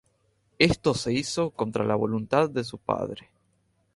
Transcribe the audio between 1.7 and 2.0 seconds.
la